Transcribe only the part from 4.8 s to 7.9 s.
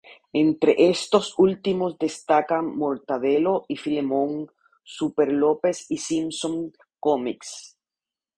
Superlópez y Simpsons Comics.